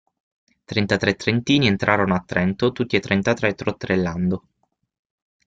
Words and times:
Trentatré 0.65 1.13
trentini 1.15 1.67
entrarono 1.67 2.15
a 2.15 2.21
Trento, 2.25 2.71
tutti 2.71 2.95
e 2.95 2.99
trentatré 3.01 3.53
trotterellando. 3.53 4.47